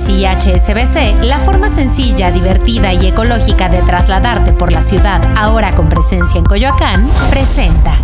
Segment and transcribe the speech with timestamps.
[0.00, 5.74] Ecobici y HSBC, la forma sencilla, divertida y ecológica de trasladarte por la ciudad, ahora
[5.74, 7.98] con presencia en Coyoacán, presenta.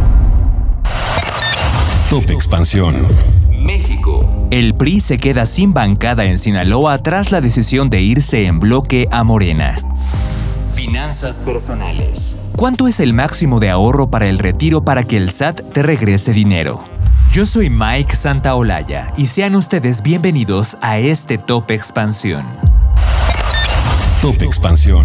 [2.10, 2.94] Top Expansión.
[3.50, 4.28] México.
[4.50, 9.08] El PRI se queda sin bancada en Sinaloa tras la decisión de irse en bloque
[9.10, 9.78] a Morena.
[10.72, 12.50] Finanzas personales.
[12.56, 16.32] ¿Cuánto es el máximo de ahorro para el retiro para que el SAT te regrese
[16.32, 16.95] dinero?
[17.36, 22.46] Yo soy Mike Santaolalla y sean ustedes bienvenidos a este Top Expansión.
[24.22, 25.04] Top Expansión.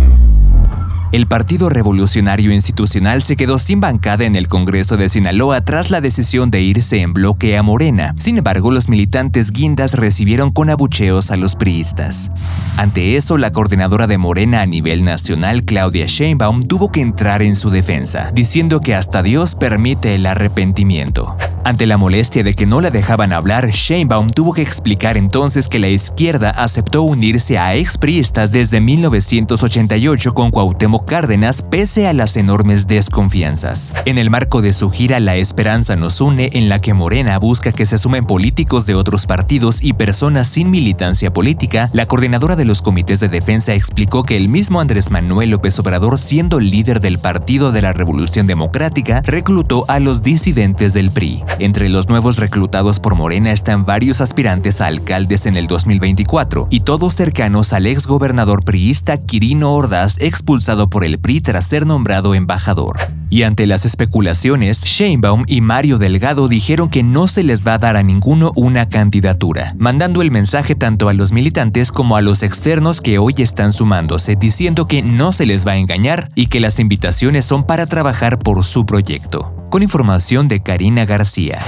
[1.12, 6.00] El Partido Revolucionario Institucional se quedó sin bancada en el Congreso de Sinaloa tras la
[6.00, 8.16] decisión de irse en bloque a Morena.
[8.18, 12.32] Sin embargo, los militantes guindas recibieron con abucheos a los priistas.
[12.78, 17.58] Ante eso, la coordinadora de Morena a nivel nacional, Claudia Sheinbaum, tuvo que entrar en
[17.58, 21.36] su defensa, diciendo que hasta Dios permite el arrepentimiento.
[21.64, 25.78] Ante la molestia de que no la dejaban hablar, Sheinbaum tuvo que explicar entonces que
[25.78, 32.88] la izquierda aceptó unirse a expriistas desde 1988 con Cuauhtémoc Cárdenas pese a las enormes
[32.88, 33.94] desconfianzas.
[34.06, 37.72] En el marco de su gira La Esperanza nos une, en la que Morena busca
[37.72, 42.66] que se sumen políticos de otros partidos y personas sin militancia política, la coordinadora de
[42.66, 47.20] los comités de defensa explicó que el mismo Andrés Manuel López Obrador, siendo líder del
[47.20, 51.44] Partido de la Revolución Democrática, reclutó a los disidentes del PRI.
[51.60, 56.80] Entre los nuevos reclutados por Morena están varios aspirantes a alcaldes en el 2024 y
[56.82, 62.34] todos cercanos al ex gobernador priista Quirino Ordaz expulsado por el PRI tras ser nombrado
[62.34, 63.00] embajador.
[63.30, 67.78] Y ante las especulaciones, Sheinbaum y Mario Delgado dijeron que no se les va a
[67.78, 72.44] dar a ninguno una candidatura, mandando el mensaje tanto a los militantes como a los
[72.44, 76.60] externos que hoy están sumándose, diciendo que no se les va a engañar y que
[76.60, 81.66] las invitaciones son para trabajar por su proyecto con información de Karina García.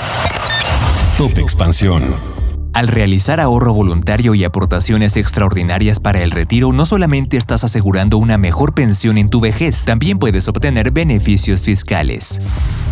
[1.18, 2.33] Top Expansión.
[2.74, 8.40] Al realizar ahorro voluntario y aportaciones extraordinarias para el retiro, no solamente estás asegurando una
[8.40, 12.42] mejor pensión en tu vejez, también puedes obtener beneficios fiscales.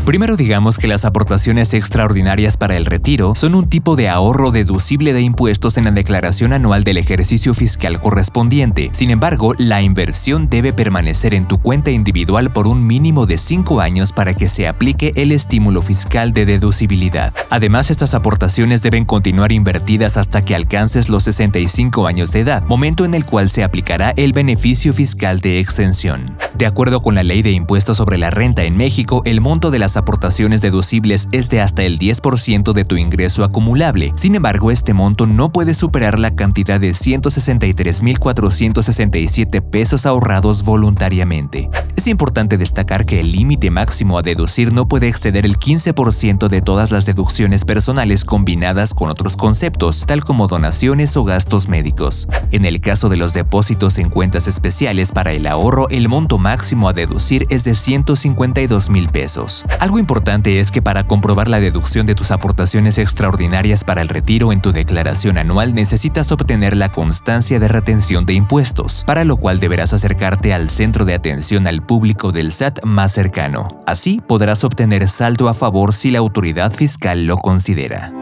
[0.05, 5.13] Primero digamos que las aportaciones extraordinarias para el retiro son un tipo de ahorro deducible
[5.13, 8.89] de impuestos en la declaración anual del ejercicio fiscal correspondiente.
[8.93, 13.79] Sin embargo, la inversión debe permanecer en tu cuenta individual por un mínimo de 5
[13.79, 17.31] años para que se aplique el estímulo fiscal de deducibilidad.
[17.51, 23.05] Además, estas aportaciones deben continuar invertidas hasta que alcances los 65 años de edad, momento
[23.05, 26.37] en el cual se aplicará el beneficio fiscal de exención.
[26.57, 29.79] De acuerdo con la Ley de Impuestos sobre la Renta en México, el monto de
[29.79, 34.11] las aportaciones deducibles es de hasta el 10% de tu ingreso acumulable.
[34.15, 41.69] Sin embargo, este monto no puede superar la cantidad de 163.467 pesos ahorrados voluntariamente.
[42.01, 46.59] Es importante destacar que el límite máximo a deducir no puede exceder el 15% de
[46.59, 52.27] todas las deducciones personales combinadas con otros conceptos, tal como donaciones o gastos médicos.
[52.49, 56.89] En el caso de los depósitos en cuentas especiales para el ahorro, el monto máximo
[56.89, 59.63] a deducir es de 152 mil pesos.
[59.79, 64.51] Algo importante es que para comprobar la deducción de tus aportaciones extraordinarias para el retiro
[64.51, 69.59] en tu declaración anual necesitas obtener la constancia de retención de impuestos, para lo cual
[69.59, 73.67] deberás acercarte al centro de atención al público del SAT más cercano.
[73.85, 78.13] Así podrás obtener saldo a favor si la autoridad fiscal lo considera.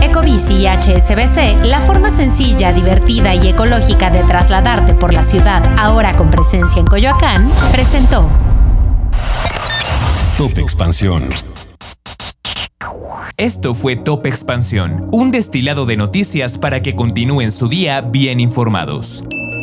[0.00, 6.14] Ecobici y HSBC, la forma sencilla, divertida y ecológica de trasladarte por la ciudad, ahora
[6.14, 8.30] con presencia en Coyoacán, presentó
[10.36, 11.24] Top Expansión.
[13.36, 19.24] Esto fue Top Expansión, un destilado de noticias para que continúen su día bien informados.